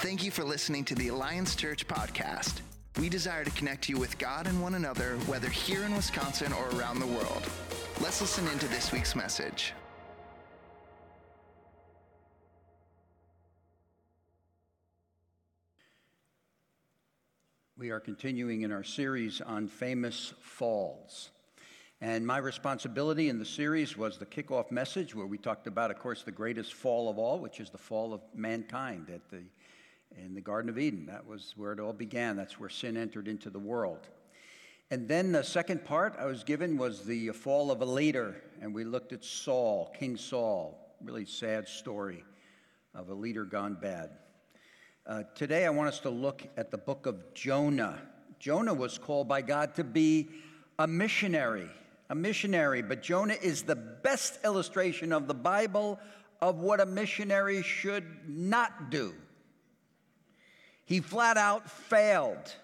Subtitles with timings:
[0.00, 2.62] Thank you for listening to the Alliance Church podcast.
[2.98, 6.70] We desire to connect you with God and one another, whether here in Wisconsin or
[6.70, 7.46] around the world.
[8.00, 9.74] Let's listen into this week's message.
[17.76, 21.28] We are continuing in our series on famous falls.
[22.00, 25.98] And my responsibility in the series was the kickoff message, where we talked about, of
[25.98, 29.42] course, the greatest fall of all, which is the fall of mankind at the,
[30.16, 31.06] in the Garden of Eden.
[31.06, 32.36] That was where it all began.
[32.36, 34.08] That's where sin entered into the world.
[34.90, 38.74] And then the second part I was given was the fall of a leader, and
[38.74, 40.96] we looked at Saul, King Saul.
[41.00, 42.24] Really sad story
[42.94, 44.10] of a leader gone bad.
[45.06, 48.00] Uh, today, I want us to look at the book of Jonah.
[48.40, 50.28] Jonah was called by God to be
[50.78, 51.68] a missionary,
[52.10, 56.00] a missionary, but Jonah is the best illustration of the Bible
[56.40, 59.14] of what a missionary should not do.
[60.90, 62.54] He flat out failed.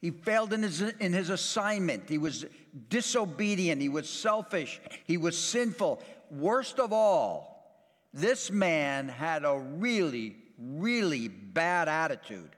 [0.00, 2.08] He failed in his, in his assignment.
[2.08, 2.44] He was
[2.88, 3.80] disobedient.
[3.80, 4.80] He was selfish.
[5.04, 6.02] He was sinful.
[6.32, 7.78] Worst of all,
[8.12, 12.54] this man had a really really bad attitude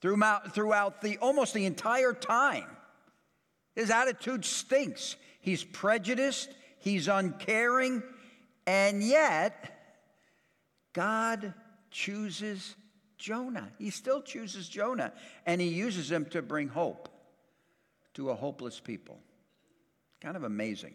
[0.00, 2.66] throughout, throughout the almost the entire time.
[3.74, 5.16] His attitude stinks.
[5.40, 8.02] He's prejudiced, he's uncaring,
[8.66, 9.72] and yet
[10.92, 11.54] God
[11.90, 12.74] chooses
[13.18, 13.68] Jonah.
[13.78, 15.12] He still chooses Jonah,
[15.44, 17.08] and he uses him to bring hope
[18.14, 19.18] to a hopeless people.
[20.20, 20.94] Kind of amazing.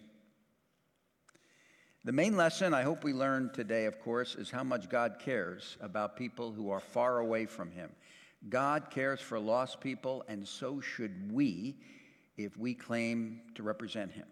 [2.05, 5.77] The main lesson I hope we learn today, of course, is how much God cares
[5.79, 7.89] about people who are far away from Him.
[8.49, 11.77] God cares for lost people, and so should we
[12.35, 14.25] if we claim to represent Him.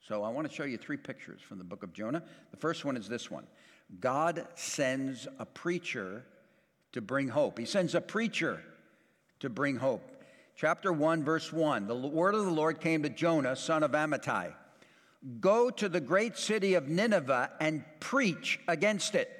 [0.00, 2.22] So I want to show you three pictures from the book of Jonah.
[2.50, 3.46] The first one is this one
[4.00, 6.24] God sends a preacher
[6.92, 7.58] to bring hope.
[7.58, 8.62] He sends a preacher
[9.40, 10.02] to bring hope.
[10.56, 14.54] Chapter 1, verse 1 The word of the Lord came to Jonah, son of Amittai
[15.40, 19.30] Go to the great city of Nineveh and preach against it,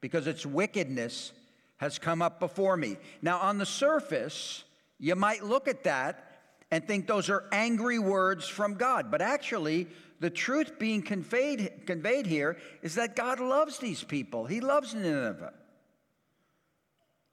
[0.00, 1.32] because its wickedness
[1.78, 2.96] has come up before me.
[3.22, 4.64] Now, on the surface,
[4.98, 6.27] you might look at that
[6.70, 9.10] and think those are angry words from God.
[9.10, 9.88] But actually,
[10.20, 14.46] the truth being conveyed, conveyed here is that God loves these people.
[14.46, 15.54] He loves Nineveh.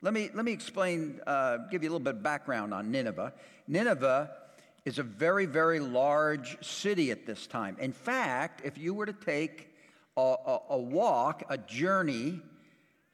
[0.01, 3.33] Let me, let me explain, uh, give you a little bit of background on Nineveh.
[3.67, 4.29] Nineveh
[4.85, 7.75] is a very, very large city at this time.
[7.79, 9.69] In fact, if you were to take
[10.15, 12.39] a, a, a, walk, a journey,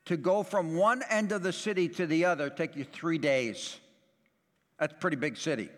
[0.06, 3.80] to go from one end of the city to the other, take you three days.
[4.80, 5.70] That's a pretty big city.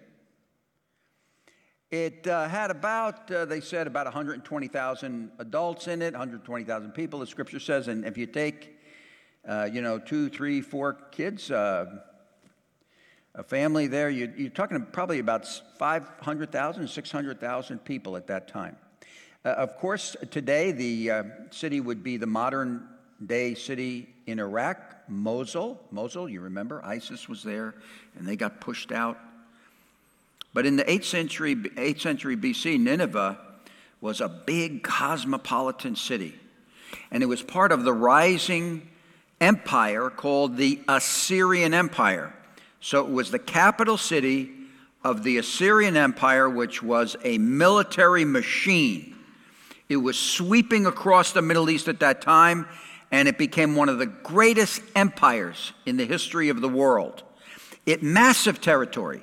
[1.94, 7.28] It uh, had about, uh, they said, about 120,000 adults in it, 120,000 people, the
[7.28, 7.88] scripture says.
[7.88, 8.80] And if you take,
[9.48, 11.86] uh, you know, two, three, four kids, uh,
[13.36, 15.46] a family there, you're, you're talking probably about
[15.78, 18.75] 500,000, 600,000 people at that time.
[19.46, 22.88] Uh, of course, today the uh, city would be the modern
[23.24, 25.80] day city in Iraq, Mosul.
[25.92, 27.75] Mosul, you remember, ISIS was there
[28.18, 29.20] and they got pushed out.
[30.53, 33.40] But in the 8th century, 8th century BC, Nineveh
[34.02, 36.36] was a big cosmopolitan city.
[37.09, 38.90] And it was part of the rising
[39.42, 42.34] empire called the Assyrian Empire.
[42.80, 44.52] So it was the capital city
[45.03, 49.16] of the Assyrian Empire, which was a military machine.
[49.90, 52.68] It was sweeping across the Middle East at that time,
[53.12, 57.24] and it became one of the greatest empires in the history of the world.
[57.86, 59.22] It massive territory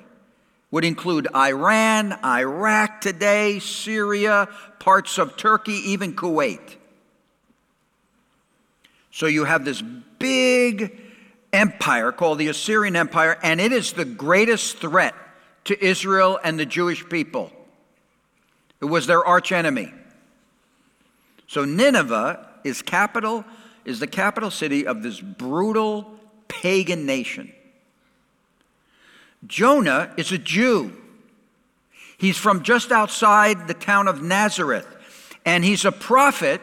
[0.71, 4.47] would include Iran, Iraq today, Syria,
[4.79, 6.77] parts of Turkey, even Kuwait.
[9.11, 10.97] So you have this big
[11.51, 15.13] empire called the Assyrian Empire, and it is the greatest threat
[15.65, 17.51] to Israel and the Jewish people.
[18.79, 19.93] It was their archenemy.
[21.47, 23.43] So Nineveh is capital
[23.83, 27.51] is the capital city of this brutal pagan nation.
[29.45, 30.95] Jonah is a Jew.
[32.17, 34.87] He's from just outside the town of Nazareth,
[35.45, 36.61] and he's a prophet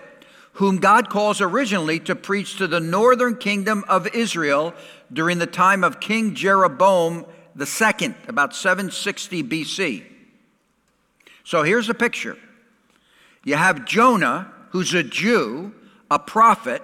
[0.54, 4.74] whom God calls originally to preach to the northern kingdom of Israel
[5.12, 7.26] during the time of King Jeroboam
[7.58, 10.04] II, about 760 BC.
[11.44, 12.36] So here's a picture.
[13.44, 15.72] You have Jonah, who's a Jew,
[16.10, 16.82] a prophet.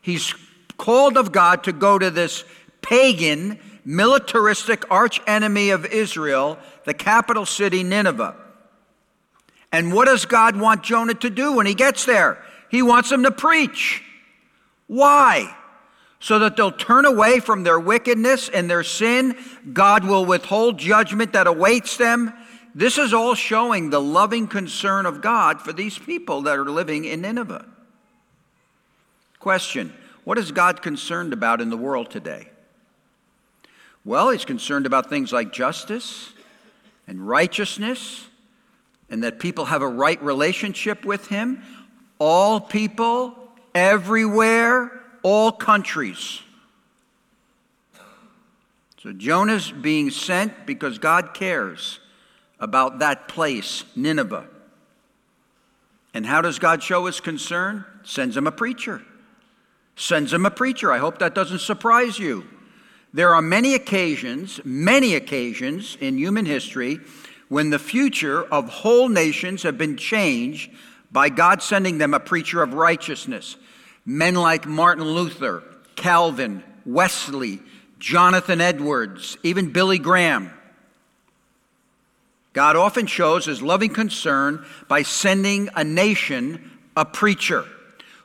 [0.00, 0.34] He's
[0.76, 2.44] called of God to go to this
[2.82, 8.36] pagan, militaristic archenemy of Israel, the capital city, Nineveh.
[9.72, 12.42] And what does God want Jonah to do when he gets there?
[12.70, 14.02] He wants him to preach.
[14.86, 15.54] Why?
[16.20, 19.36] So that they'll turn away from their wickedness and their sin.
[19.72, 22.32] God will withhold judgment that awaits them.
[22.74, 27.04] This is all showing the loving concern of God for these people that are living
[27.04, 27.66] in Nineveh.
[29.38, 29.92] Question
[30.24, 32.48] What is God concerned about in the world today?
[34.04, 36.32] Well, He's concerned about things like justice
[37.06, 38.26] and righteousness
[39.08, 41.62] and that people have a right relationship with Him.
[42.18, 43.36] All people,
[43.74, 44.90] everywhere,
[45.22, 46.40] all countries.
[49.02, 52.00] So Jonah's being sent because God cares
[52.58, 54.46] about that place, Nineveh.
[56.14, 57.84] And how does God show his concern?
[58.04, 59.02] Sends him a preacher.
[59.96, 60.90] Sends him a preacher.
[60.92, 62.46] I hope that doesn't surprise you.
[63.14, 66.98] There are many occasions, many occasions in human history
[67.48, 70.72] when the future of whole nations have been changed
[71.12, 73.54] by God sending them a preacher of righteousness.
[74.04, 75.62] Men like Martin Luther,
[75.94, 77.60] Calvin, Wesley,
[78.00, 80.50] Jonathan Edwards, even Billy Graham.
[82.52, 87.64] God often shows his loving concern by sending a nation a preacher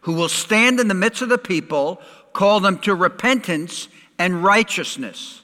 [0.01, 2.01] who will stand in the midst of the people,
[2.33, 3.87] call them to repentance
[4.19, 5.41] and righteousness.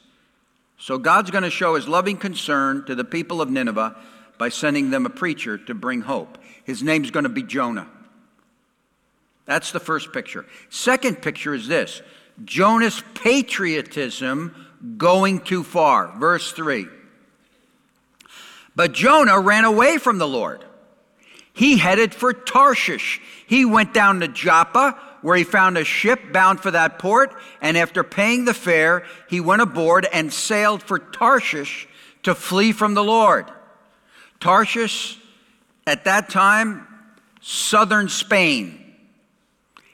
[0.77, 3.95] So God's going to show his loving concern to the people of Nineveh
[4.37, 6.37] by sending them a preacher to bring hope.
[6.65, 7.87] His name's going to be Jonah.
[9.45, 10.45] That's the first picture.
[10.69, 12.01] Second picture is this
[12.43, 14.53] Jonah's patriotism
[14.97, 16.13] going too far.
[16.19, 16.87] Verse 3.
[18.75, 20.65] But Jonah ran away from the Lord.
[21.53, 23.21] He headed for Tarshish.
[23.47, 27.75] He went down to Joppa, where he found a ship bound for that port, and
[27.75, 31.87] after paying the fare, he went aboard and sailed for Tarshish
[32.21, 33.51] to flee from the Lord.
[34.39, 35.17] Tarshish,
[35.87, 36.85] at that time,
[37.41, 38.79] southern Spain.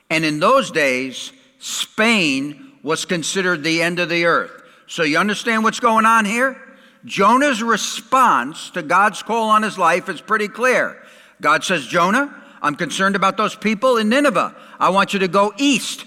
[0.10, 4.62] And in those days, Spain was considered the end of the earth.
[4.88, 6.62] So you understand what's going on here?
[7.06, 11.02] Jonah's response to God's call on his life is pretty clear.
[11.40, 14.56] God says, Jonah, I'm concerned about those people in Nineveh.
[14.80, 16.06] I want you to go east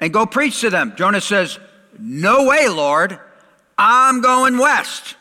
[0.00, 0.94] and go preach to them.
[0.96, 1.58] Jonah says,
[1.98, 3.18] No way, Lord.
[3.76, 5.16] I'm going west.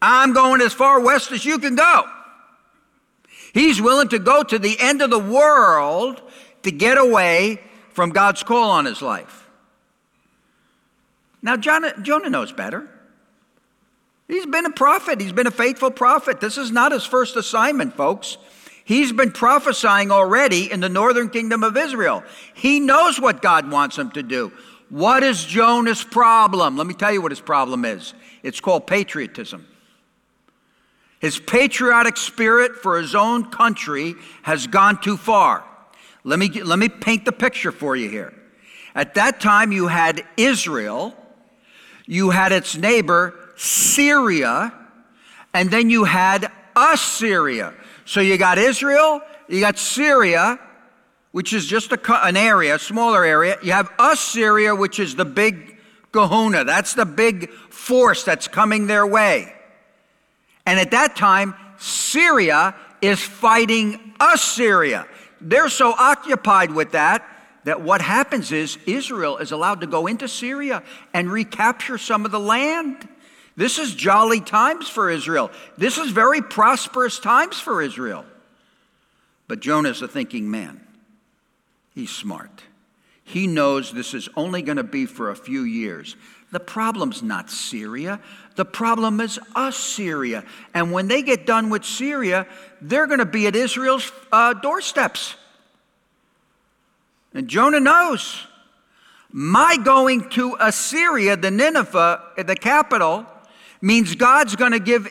[0.00, 2.04] I'm going as far west as you can go.
[3.52, 6.20] He's willing to go to the end of the world
[6.62, 7.60] to get away
[7.90, 9.48] from God's call on his life.
[11.40, 12.88] Now, Jonah, Jonah knows better.
[14.28, 16.40] He's been a prophet, he's been a faithful prophet.
[16.40, 18.36] This is not his first assignment, folks.
[18.86, 22.22] He's been prophesying already in the northern kingdom of Israel.
[22.54, 24.52] He knows what God wants him to do.
[24.90, 26.76] What is Jonah's problem?
[26.76, 28.14] Let me tell you what his problem is.
[28.44, 29.66] It's called patriotism.
[31.18, 35.64] His patriotic spirit for his own country has gone too far.
[36.22, 38.32] Let me, let me paint the picture for you here.
[38.94, 41.12] At that time, you had Israel,
[42.06, 44.72] you had its neighbor, Syria,
[45.52, 47.74] and then you had Assyria.
[48.04, 50.60] So you got Israel, you got Syria,
[51.32, 53.58] which is just a, an area, a smaller area.
[53.62, 55.78] You have Assyria, which is the big
[56.12, 56.64] kahuna.
[56.64, 59.52] That's the big force that's coming their way.
[60.66, 65.06] And at that time, Syria is fighting Assyria.
[65.40, 67.24] They're so occupied with that
[67.64, 72.30] that what happens is Israel is allowed to go into Syria and recapture some of
[72.30, 73.08] the land.
[73.56, 75.50] This is jolly times for Israel.
[75.78, 78.24] This is very prosperous times for Israel.
[79.48, 80.86] But Jonah's a thinking man.
[81.94, 82.62] He's smart.
[83.24, 86.16] He knows this is only going to be for a few years.
[86.52, 88.20] The problem's not Syria.
[88.54, 90.44] The problem is Assyria.
[90.74, 92.46] And when they get done with Syria,
[92.80, 95.34] they're going to be at Israel's uh, doorsteps.
[97.34, 98.46] And Jonah knows
[99.30, 103.26] my going to Assyria, the Nineveh, the capital,
[103.80, 105.08] means God's going to give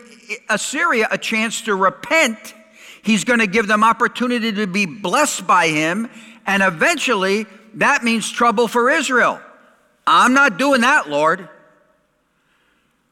[0.50, 2.53] Assyria a chance to repent.
[3.03, 6.10] He's going to give them opportunity to be blessed by him.
[6.48, 7.45] And eventually,
[7.75, 9.39] that means trouble for Israel.
[10.07, 11.50] I'm not doing that, Lord.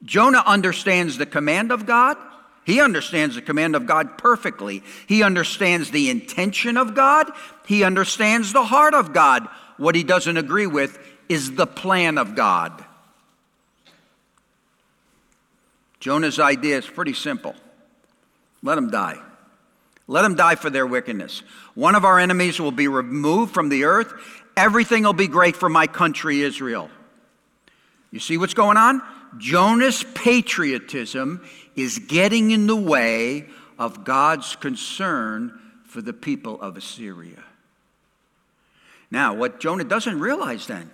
[0.04, 2.18] Jonah understands the command of God.
[2.66, 4.84] He understands the command of God perfectly.
[5.08, 7.30] He understands the intention of God.
[7.68, 9.48] He understands the heart of God.
[9.78, 12.84] What he doesn't agree with is the plan of God.
[16.04, 17.56] Jonah's idea is pretty simple
[18.62, 19.22] let them die.
[20.06, 21.44] Let them die for their wickedness.
[21.76, 24.14] One of our enemies will be removed from the earth.
[24.58, 26.90] Everything will be great for my country, Israel.
[28.12, 29.02] You see what's going on?
[29.38, 31.42] Jonah's patriotism
[31.78, 33.48] is getting in the way
[33.80, 37.46] of God's concern for the people of Assyria.
[39.10, 40.92] Now, what Jonah doesn't realize then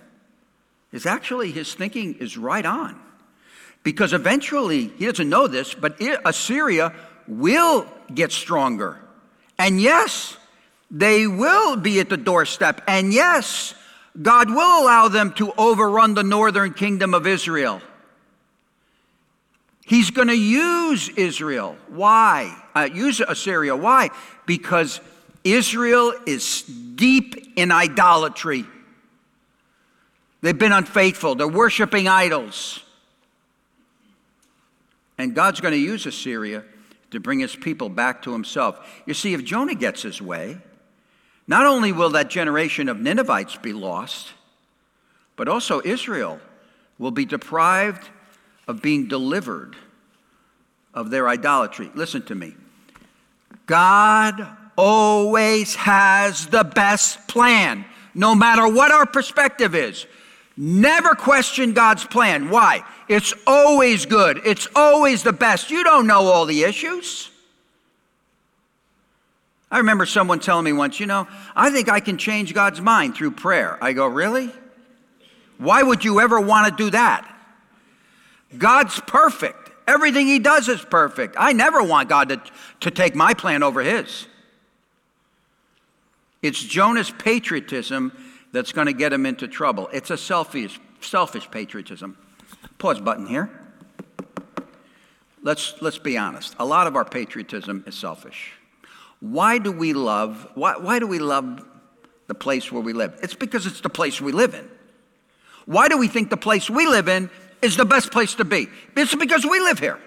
[0.91, 3.08] is actually his thinking is right on.
[3.83, 6.93] Because eventually, he doesn't know this, but Assyria
[7.27, 8.99] will get stronger.
[9.57, 10.37] And yes,
[10.91, 12.81] they will be at the doorstep.
[12.87, 13.73] And yes,
[14.21, 17.81] God will allow them to overrun the northern kingdom of Israel.
[19.85, 21.75] He's going to use Israel.
[21.87, 22.55] Why?
[22.75, 23.75] Uh, use Assyria.
[23.75, 24.09] Why?
[24.45, 25.01] Because
[25.43, 28.65] Israel is deep in idolatry.
[30.41, 32.83] They've been unfaithful, they're worshiping idols.
[35.19, 36.63] And God's going to use Assyria
[37.11, 39.01] to bring his people back to himself.
[39.05, 40.57] You see, if Jonah gets his way,
[41.45, 44.31] not only will that generation of Ninevites be lost,
[45.35, 46.39] but also Israel
[46.97, 48.09] will be deprived
[48.65, 49.75] of being delivered
[50.93, 51.91] of their idolatry.
[51.95, 52.55] Listen to me.
[53.65, 54.47] God
[54.77, 57.83] always has the best plan,
[58.15, 60.05] no matter what our perspective is.
[60.61, 62.49] Never question God's plan.
[62.49, 62.83] Why?
[63.07, 65.71] It's always good, it's always the best.
[65.71, 67.31] You don't know all the issues.
[69.71, 73.15] I remember someone telling me once, you know, I think I can change God's mind
[73.15, 73.77] through prayer.
[73.81, 74.51] I go, really?
[75.59, 77.33] Why would you ever want to do that?
[78.57, 79.71] God's perfect.
[79.87, 81.35] Everything he does is perfect.
[81.39, 82.41] I never want God to,
[82.81, 84.27] to take my plan over his.
[86.41, 88.11] It's Jonah's patriotism
[88.51, 89.89] that's going to get him into trouble.
[89.93, 92.17] It's a selfish, selfish patriotism.
[92.77, 93.49] Pause button here.
[95.41, 96.55] Let's, let's be honest.
[96.59, 98.53] A lot of our patriotism is selfish.
[99.19, 101.65] Why do we love, why, why do we love
[102.27, 103.17] the place where we live?
[103.21, 104.69] It's because it's the place we live in.
[105.65, 107.29] Why do we think the place we live in
[107.61, 108.67] is the best place to be?
[108.95, 109.99] It's because we live here.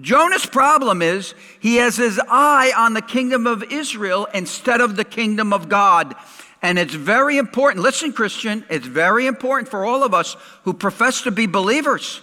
[0.00, 5.04] Jonah's problem is he has his eye on the kingdom of Israel instead of the
[5.04, 6.14] kingdom of God.
[6.62, 7.82] And it's very important.
[7.82, 12.20] Listen, Christian, it's very important for all of us who profess to be believers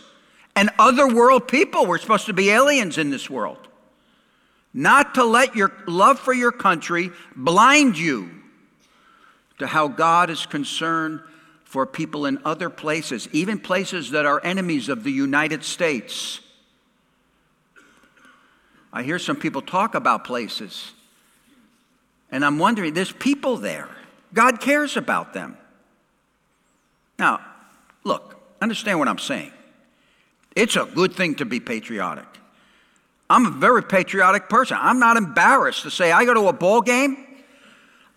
[0.55, 1.85] and other world people.
[1.85, 3.67] We're supposed to be aliens in this world.
[4.73, 8.29] Not to let your love for your country blind you
[9.59, 11.21] to how God is concerned
[11.63, 16.41] for people in other places, even places that are enemies of the United States.
[18.95, 20.93] I hear some people talk about places,
[22.31, 23.89] and I'm wondering there's people there.
[24.33, 25.57] God cares about them.
[27.19, 27.41] Now,
[28.05, 29.51] look, understand what I'm saying.
[30.55, 32.25] It's a good thing to be patriotic.
[33.29, 34.77] I'm a very patriotic person.
[34.79, 37.17] I'm not embarrassed to say I go to a ball game.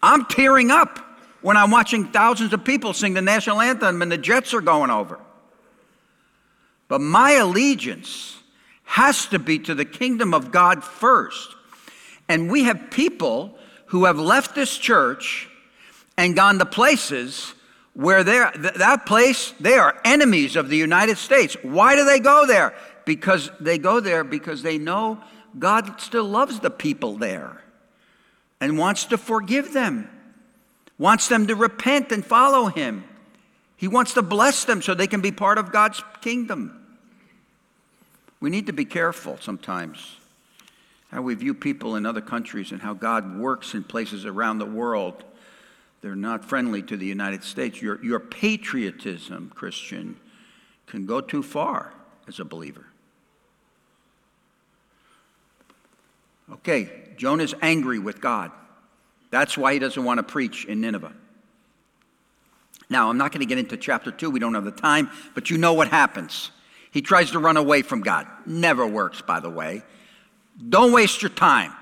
[0.01, 1.01] I'm tearing up
[1.41, 4.91] when I'm watching thousands of people sing the national anthem and the Jets are going
[4.93, 5.19] over.
[6.87, 8.38] But my allegiance
[8.89, 11.55] has to be to the kingdom of God first.
[12.27, 15.47] And we have people who have left this church
[16.17, 17.53] and gone to places
[17.93, 21.55] where they're, that place, they are enemies of the United States.
[21.63, 22.75] Why do they go there?
[23.05, 25.23] Because they go there because they know
[25.59, 27.63] God still loves the people there
[28.59, 30.09] and wants to forgive them,
[30.97, 33.05] wants them to repent and follow Him.
[33.77, 36.78] He wants to bless them so they can be part of God's kingdom.
[38.41, 40.17] We need to be careful sometimes
[41.11, 44.67] how we view people in other countries and how God works in places around the
[44.67, 45.25] world.
[46.03, 47.81] They're not friendly to the United States.
[47.81, 50.17] Your, your patriotism, Christian,
[50.87, 51.93] can go too far
[52.27, 52.87] as a believer.
[56.53, 58.53] Okay, Jonah's angry with God.
[59.31, 61.13] That's why he doesn't want to preach in Nineveh.
[62.91, 65.51] Now, I'm not going to get into chapter 2, we don't have the time, but
[65.51, 66.51] you know what happens.
[66.99, 68.27] He tries to run away from God.
[68.45, 69.85] Never works, by the way.
[70.69, 71.73] Don't waste your time.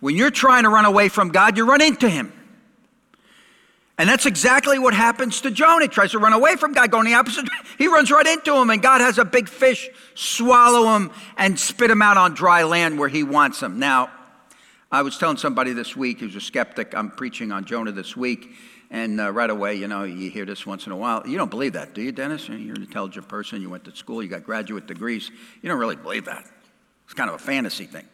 [0.00, 2.32] When you're trying to run away from God, you run into Him.
[3.96, 5.84] And that's exactly what happens to Jonah.
[5.84, 7.48] He tries to run away from God, going the opposite.
[7.78, 11.88] He runs right into him, and God has a big fish swallow him and spit
[11.88, 13.78] him out on dry land where he wants him.
[13.78, 14.10] Now,
[14.90, 18.50] I was telling somebody this week who's a skeptic, I'm preaching on Jonah this week,
[18.90, 21.26] and uh, right away, you know, you hear this once in a while.
[21.26, 22.48] You don't believe that, do you, Dennis?
[22.48, 23.60] You're an intelligent person.
[23.60, 24.22] You went to school.
[24.22, 25.30] You got graduate degrees.
[25.62, 26.44] You don't really believe that.
[27.04, 28.06] It's kind of a fantasy thing.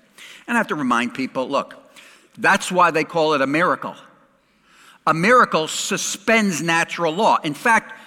[0.46, 1.74] And I have to remind people look,
[2.38, 3.94] that's why they call it a miracle.
[5.06, 7.38] A miracle suspends natural law.
[7.42, 7.98] In fact,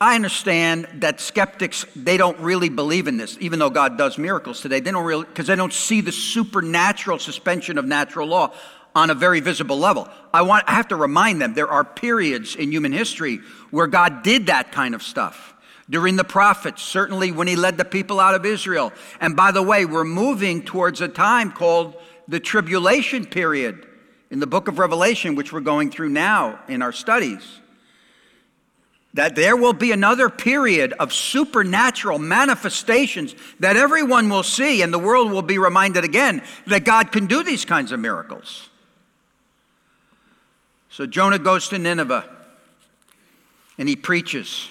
[0.00, 4.62] I understand that skeptics, they don't really believe in this, even though God does miracles
[4.62, 4.80] today.
[4.80, 8.54] They don't really, because they don't see the supernatural suspension of natural law
[8.94, 10.08] on a very visible level.
[10.34, 14.22] I, want, I have to remind them there are periods in human history where God
[14.22, 15.54] did that kind of stuff.
[15.88, 18.92] During the prophets, certainly when he led the people out of Israel.
[19.20, 21.96] And by the way, we're moving towards a time called
[22.28, 23.86] the tribulation period.
[24.30, 27.60] in the book of Revelation, which we're going through now in our studies,
[29.14, 34.98] that there will be another period of supernatural manifestations that everyone will see, and the
[34.98, 38.69] world will be reminded again that God can do these kinds of miracles.
[40.90, 42.28] So Jonah goes to Nineveh
[43.78, 44.68] and he preaches.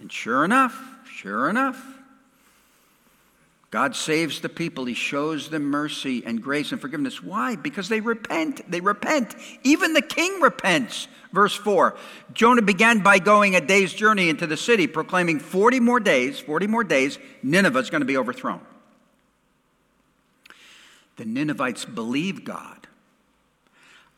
[0.00, 1.82] And sure enough, sure enough,
[3.70, 4.84] God saves the people.
[4.84, 7.22] He shows them mercy and grace and forgiveness.
[7.22, 7.54] Why?
[7.54, 8.68] Because they repent.
[8.68, 9.36] They repent.
[9.62, 11.06] Even the king repents.
[11.32, 11.96] Verse 4
[12.34, 16.66] Jonah began by going a day's journey into the city, proclaiming 40 more days, 40
[16.66, 18.60] more days, Nineveh is going to be overthrown.
[21.16, 22.79] The Ninevites believe God.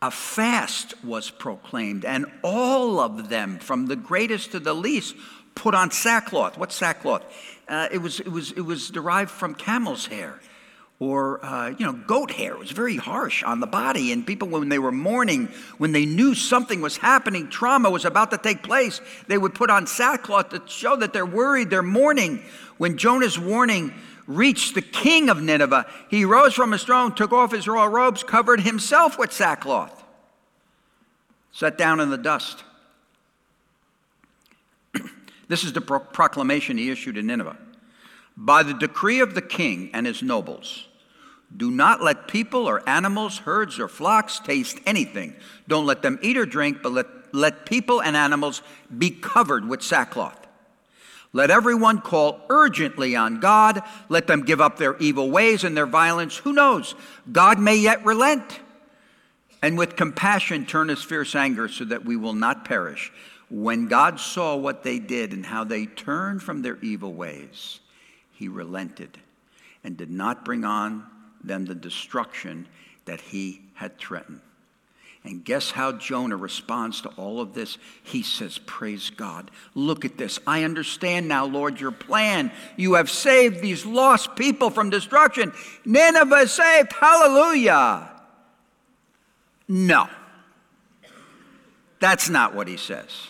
[0.02, 5.14] A fast was proclaimed, and all of them, from the greatest to the least,
[5.54, 6.58] put on sackcloth.
[6.58, 7.22] What's sackcloth?
[7.68, 10.40] Uh, it, was, it, was, it was derived from camel's hair
[11.02, 14.46] or uh, you know goat hair it was very harsh on the body and people
[14.46, 18.62] when they were mourning when they knew something was happening trauma was about to take
[18.62, 22.40] place they would put on sackcloth to show that they're worried they're mourning
[22.78, 23.92] when jonah's warning
[24.26, 28.22] reached the king of nineveh he rose from his throne took off his royal robes
[28.22, 30.04] covered himself with sackcloth
[31.52, 32.64] sat down in the dust
[35.48, 37.56] this is the pro- proclamation he issued in Nineveh.
[38.36, 40.88] By the decree of the king and his nobles,
[41.54, 45.34] do not let people or animals, herds or flocks taste anything.
[45.68, 48.62] Don't let them eat or drink, but let, let people and animals
[48.96, 50.41] be covered with sackcloth.
[51.32, 53.82] Let everyone call urgently on God.
[54.08, 56.36] Let them give up their evil ways and their violence.
[56.36, 56.94] Who knows?
[57.30, 58.60] God may yet relent
[59.62, 63.12] and with compassion turn his fierce anger so that we will not perish.
[63.48, 67.80] When God saw what they did and how they turned from their evil ways,
[68.32, 69.18] he relented
[69.84, 71.06] and did not bring on
[71.42, 72.66] them the destruction
[73.04, 74.40] that he had threatened.
[75.24, 77.78] And guess how Jonah responds to all of this?
[78.02, 79.50] He says, Praise God.
[79.74, 80.40] Look at this.
[80.46, 82.50] I understand now, Lord, your plan.
[82.76, 85.52] You have saved these lost people from destruction.
[85.84, 86.92] Nineveh is saved.
[86.92, 88.10] Hallelujah.
[89.68, 90.08] No.
[92.00, 93.28] That's not what he says.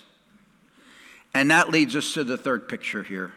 [1.35, 3.33] And that leads us to the third picture here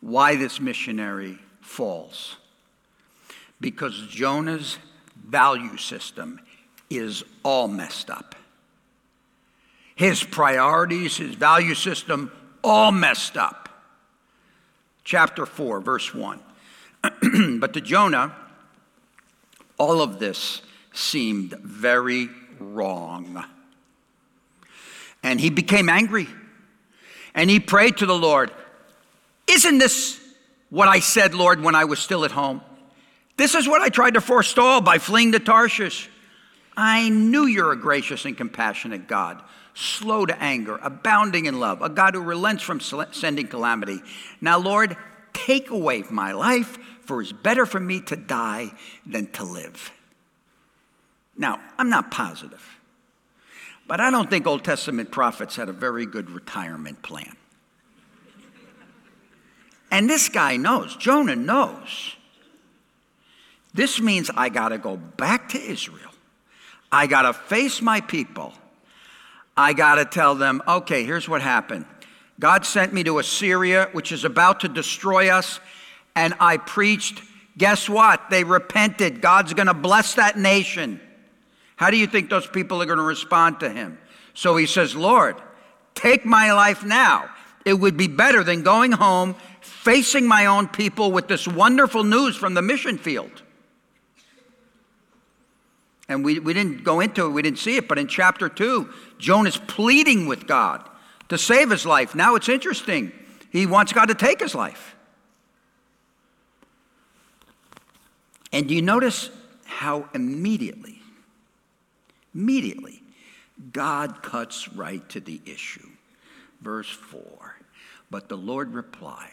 [0.00, 2.36] why this missionary falls.
[3.60, 4.78] Because Jonah's
[5.22, 6.40] value system
[6.90, 8.34] is all messed up.
[9.94, 13.68] His priorities, his value system, all messed up.
[15.04, 16.40] Chapter 4, verse 1.
[17.60, 18.34] but to Jonah,
[19.78, 20.60] all of this
[20.92, 23.44] seemed very wrong.
[25.22, 26.28] And he became angry.
[27.34, 28.50] And he prayed to the Lord,
[29.48, 30.20] Isn't this
[30.68, 32.60] what I said, Lord, when I was still at home?
[33.36, 36.09] This is what I tried to forestall by fleeing to Tarshish.
[36.82, 39.42] I knew you're a gracious and compassionate God,
[39.74, 44.00] slow to anger, abounding in love, a God who relents from sending calamity.
[44.40, 44.96] Now, Lord,
[45.34, 48.72] take away my life, for it's better for me to die
[49.04, 49.92] than to live.
[51.36, 52.66] Now, I'm not positive.
[53.86, 57.36] But I don't think Old Testament prophets had a very good retirement plan.
[59.90, 62.16] And this guy knows, Jonah knows.
[63.74, 66.09] This means I got to go back to Israel.
[66.92, 68.52] I got to face my people.
[69.56, 71.84] I got to tell them, okay, here's what happened.
[72.38, 75.60] God sent me to Assyria, which is about to destroy us,
[76.16, 77.22] and I preached.
[77.58, 78.30] Guess what?
[78.30, 79.20] They repented.
[79.20, 81.00] God's going to bless that nation.
[81.76, 83.98] How do you think those people are going to respond to him?
[84.34, 85.36] So he says, Lord,
[85.94, 87.28] take my life now.
[87.66, 92.36] It would be better than going home, facing my own people with this wonderful news
[92.36, 93.42] from the mission field.
[96.10, 98.92] And we, we didn't go into it, we didn't see it, but in chapter 2,
[99.18, 100.86] Jonah's pleading with God
[101.30, 102.14] to save his life.
[102.14, 103.12] Now it's interesting.
[103.50, 104.94] He wants God to take his life.
[108.52, 109.30] And do you notice
[109.64, 111.00] how immediately
[112.34, 113.02] Immediately,
[113.72, 115.88] God cuts right to the issue.
[116.60, 117.56] Verse 4
[118.10, 119.28] But the Lord replied,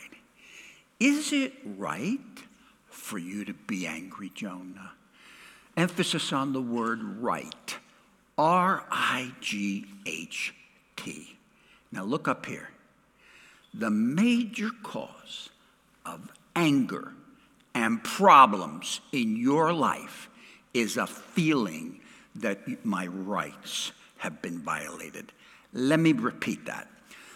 [0.99, 2.19] Is it right
[2.89, 4.91] for you to be angry, Jonah?
[5.77, 7.77] Emphasis on the word right.
[8.37, 10.53] R I G H
[10.95, 11.37] T.
[11.91, 12.69] Now look up here.
[13.73, 15.49] The major cause
[16.03, 17.13] of anger
[17.75, 20.29] and problems in your life
[20.73, 21.99] is a feeling
[22.35, 25.31] that my rights have been violated.
[25.73, 26.87] Let me repeat that.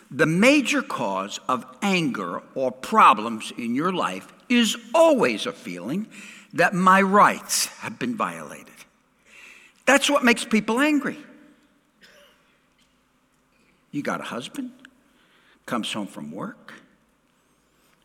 [0.10, 6.08] The major cause of anger or problems in your life is always a feeling
[6.54, 8.68] that my rights have been violated.
[9.86, 11.18] That's what makes people angry.
[13.92, 14.72] You got a husband,
[15.66, 16.74] comes home from work,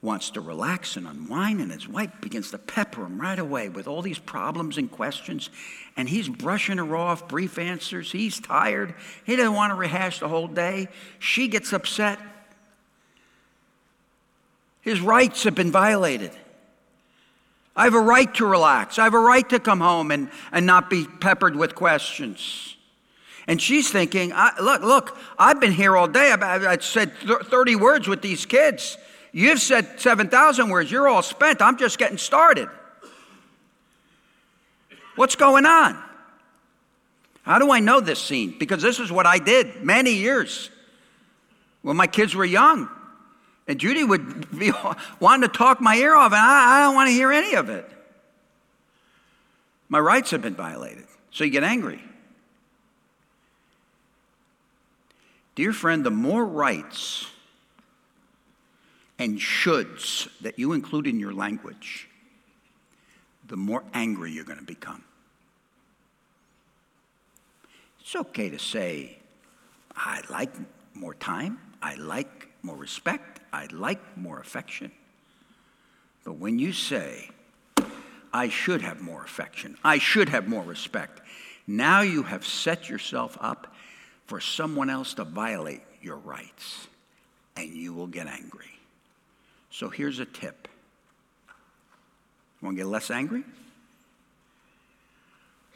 [0.03, 3.89] wants to relax and unwind, and his wife begins to pepper him right away with
[3.89, 5.51] all these problems and questions.
[5.97, 8.13] And he's brushing her off, brief answers.
[8.13, 8.95] He's tired.
[9.25, 10.89] He doesn't want to rehash the whole day.
[11.19, 12.19] She gets upset.
[14.81, 16.31] His rights have been violated.
[17.77, 18.99] I have a right to relax.
[18.99, 22.77] I have a right to come home and, and not be peppered with questions.
[23.47, 26.33] And she's thinking, look, look, I've been here all day.
[26.33, 28.97] I've, I've said 30 words with these kids.
[29.31, 30.91] You've said 7,000 words.
[30.91, 31.61] You're all spent.
[31.61, 32.69] I'm just getting started.
[35.15, 36.03] What's going on?
[37.43, 38.57] How do I know this scene?
[38.59, 40.71] Because this is what I did many years
[41.83, 42.89] when my kids were young.
[43.69, 44.73] And Judy would be
[45.21, 47.69] wanting to talk my ear off, and I, I don't want to hear any of
[47.69, 47.89] it.
[49.89, 51.05] My rights have been violated.
[51.31, 52.01] So you get angry.
[55.55, 57.27] Dear friend, the more rights
[59.19, 62.09] and shoulds that you include in your language,
[63.47, 65.03] the more angry you're going to become.
[68.01, 69.19] It's okay to say,
[69.95, 70.53] I like
[70.95, 74.93] more time, I like more respect, I like more affection.
[76.25, 77.31] But when you say,
[78.31, 81.23] I should have more affection, I should have more respect,
[81.67, 83.75] now you have set yourself up
[84.27, 86.87] for someone else to violate your rights,
[87.57, 88.79] and you will get angry.
[89.71, 90.69] So here's a tip.
[92.61, 93.45] Want to get less angry?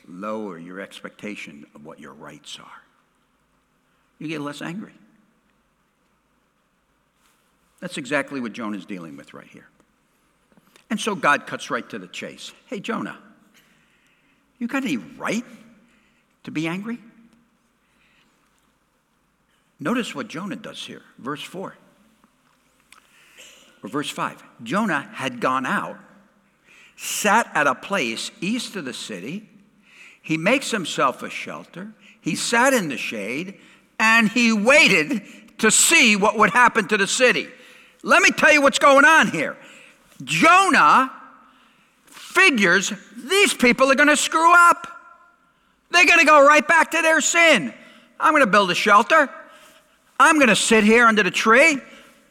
[0.06, 2.82] Lower your expectation of what your rights are.
[4.18, 4.92] You get less angry.
[7.80, 9.68] That's exactly what Jonah's dealing with right here.
[10.90, 12.52] And so God cuts right to the chase.
[12.66, 13.18] Hey, Jonah,
[14.58, 15.44] you got any right
[16.44, 16.98] to be angry?
[19.78, 21.74] Notice what Jonah does here, verse 4
[23.82, 25.98] or verse 5 Jonah had gone out,
[26.96, 29.48] sat at a place east of the city.
[30.22, 31.94] He makes himself a shelter.
[32.20, 33.58] He sat in the shade
[33.98, 35.22] and he waited
[35.58, 37.48] to see what would happen to the city.
[38.02, 39.56] Let me tell you what's going on here.
[40.24, 41.12] Jonah
[42.06, 44.86] figures these people are going to screw up.
[45.90, 47.74] They're going to go right back to their sin.
[48.18, 49.28] I'm going to build a shelter.
[50.18, 51.78] I'm going to sit here under the tree.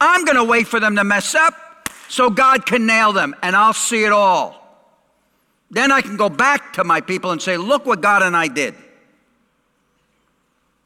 [0.00, 1.54] I'm going to wait for them to mess up
[2.08, 4.56] so God can nail them and I'll see it all.
[5.70, 8.48] Then I can go back to my people and say, Look what God and I
[8.48, 8.74] did.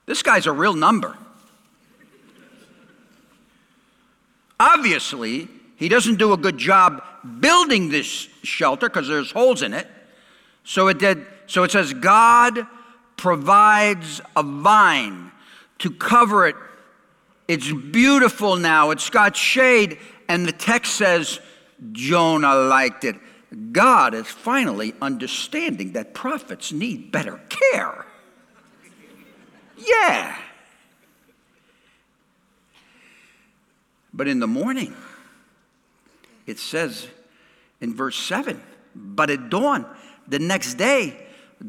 [0.07, 1.16] This guy's a real number.
[4.59, 7.03] Obviously, he doesn't do a good job
[7.40, 9.88] building this shelter because there's holes in it.
[10.64, 12.67] So it did so it says God
[13.17, 15.31] provides a vine
[15.79, 16.57] to cover it
[17.47, 18.90] it's beautiful now.
[18.90, 19.99] It's got shade.
[20.29, 21.40] And the text says
[21.93, 23.17] Jonah liked it.
[23.73, 28.07] God is finally understanding that prophets need better care.
[29.77, 30.38] Yeah.
[34.14, 34.94] But in the morning,
[36.46, 37.09] it says
[37.81, 38.62] in verse 7
[38.94, 39.85] but at dawn,
[40.29, 41.27] the next day,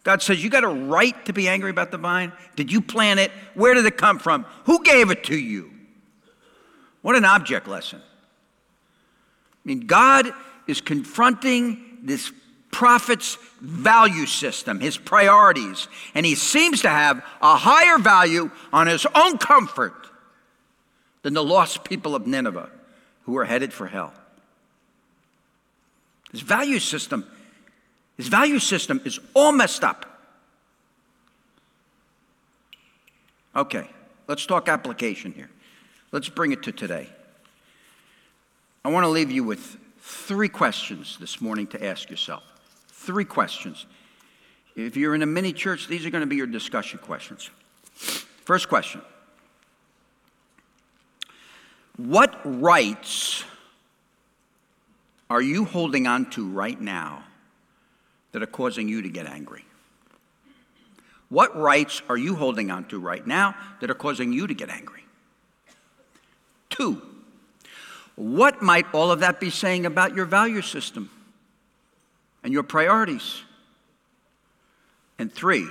[0.02, 2.32] God says, You got a right to be angry about the vine?
[2.56, 3.30] Did you plant it?
[3.54, 4.46] Where did it come from?
[4.64, 5.70] Who gave it to you?
[7.02, 8.00] What an object lesson.
[8.00, 10.32] I mean, God
[10.66, 12.32] is confronting this
[12.70, 19.06] prophet's value system, his priorities, and he seems to have a higher value on his
[19.14, 20.06] own comfort
[21.22, 22.70] than the lost people of Nineveh
[23.22, 24.12] who are headed for hell.
[26.32, 27.26] His value system,
[28.16, 30.06] his value system is all messed up.
[33.54, 33.88] Okay,
[34.28, 35.50] let's talk application here.
[36.12, 37.08] Let's bring it to today.
[38.84, 42.42] I want to leave you with three questions this morning to ask yourself.
[42.88, 43.86] Three questions.
[44.76, 47.50] If you're in a mini church, these are going to be your discussion questions.
[47.94, 49.02] First question
[51.96, 53.44] What rights
[55.28, 57.24] are you holding on to right now
[58.32, 59.64] that are causing you to get angry?
[61.28, 64.68] What rights are you holding on to right now that are causing you to get
[64.68, 65.04] angry?
[66.68, 67.00] Two,
[68.16, 71.08] what might all of that be saying about your value system
[72.42, 73.42] and your priorities?
[75.18, 75.68] And three,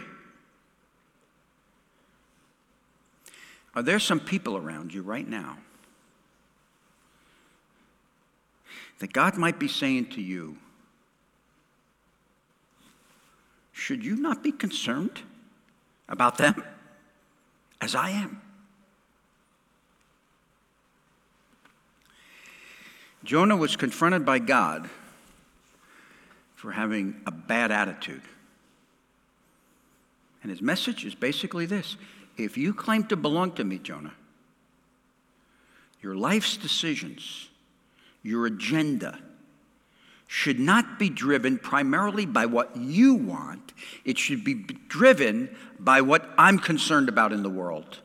[3.75, 5.58] are there some people around you right now
[8.99, 10.57] that God might be saying to you,
[13.71, 15.21] should you not be concerned
[16.07, 16.63] about them
[17.81, 18.41] as I am?
[23.23, 24.89] Jonah was confronted by God
[26.55, 28.21] for having a bad attitude.
[30.41, 31.95] And his message is basically this
[32.38, 34.13] if you claim to belong to me, Jonah,
[36.01, 37.49] your life's decisions,
[38.23, 39.19] your agenda,
[40.27, 43.73] should not be driven primarily by what you want.
[44.05, 47.99] It should be driven by what I'm concerned about in the world.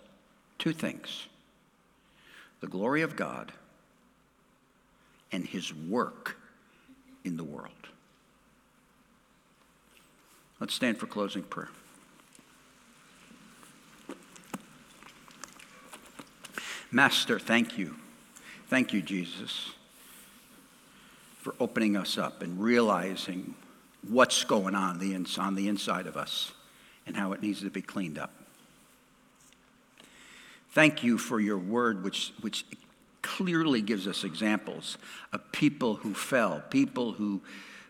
[0.59, 1.27] Two things
[2.61, 3.53] the glory of God
[5.31, 6.39] and his work
[7.25, 7.71] in the world.
[10.61, 11.69] Let's stand for closing prayer.
[16.91, 17.97] Master, thank you.
[18.69, 19.73] Thank you, Jesus,
[21.45, 23.55] for opening us up and realizing
[24.09, 26.53] what's going on the ins- on the inside of us
[27.07, 28.31] and how it needs to be cleaned up.
[30.71, 32.65] Thank you for your word, which, which
[33.21, 34.97] clearly gives us examples
[35.35, 37.43] of people who fell, people who,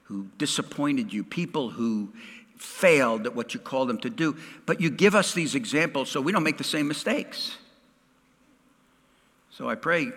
[0.02, 2.08] who disappointed you, people who
[2.56, 4.36] failed at what you called them to do.
[4.66, 7.56] But you give us these examples so we don't make the same mistakes.
[9.52, 10.08] So I pray,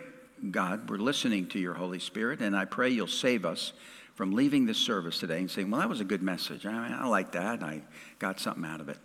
[0.51, 3.73] God, we're listening to your Holy Spirit, and I pray you'll save us
[4.13, 6.65] from leaving this service today and saying, Well, that was a good message.
[6.65, 7.63] I, mean, I like that.
[7.63, 7.81] I
[8.19, 8.97] got something out of it.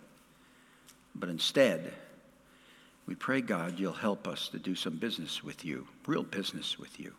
[1.14, 1.92] But instead,
[3.06, 7.00] we pray, God, you'll help us to do some business with you, real business with
[7.00, 7.12] you,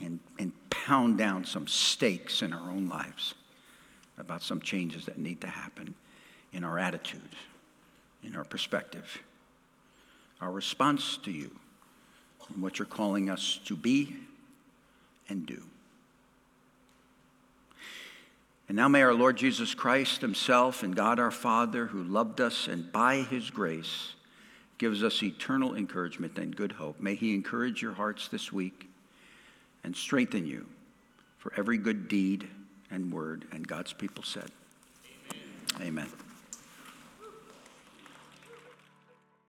[0.00, 3.34] and, and pound down some stakes in our own lives
[4.18, 5.94] about some changes that need to happen
[6.52, 7.36] in our attitude,
[8.22, 9.22] in our perspective,
[10.40, 11.50] our response to you,
[12.52, 14.16] and what you're calling us to be
[15.28, 15.62] and do.
[18.68, 22.68] And now may our Lord Jesus Christ Himself and God our Father, who loved us
[22.68, 24.14] and by His grace,
[24.76, 27.00] gives us eternal encouragement and good hope.
[27.00, 28.88] May He encourage your hearts this week
[29.84, 30.66] and strengthen you
[31.38, 32.46] for every good deed
[32.90, 33.46] and word.
[33.52, 34.50] And God's people said,
[35.80, 36.06] Amen.
[36.06, 36.27] Amen.